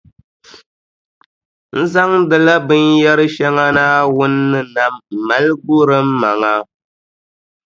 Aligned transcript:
N 1.77 1.81
zaŋdila 1.93 2.53
binyɛrʼ 2.67 3.25
shɛŋa 3.35 3.65
Naawuni 3.75 4.37
ni 4.51 4.59
nam 4.75 4.93
m-mali 5.15 5.51
guri 5.65 5.99
m 6.07 6.09
maŋa. 6.21 6.53